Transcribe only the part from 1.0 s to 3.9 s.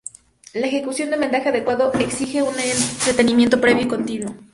de un vendaje adecuado, exige un entrenamiento previo y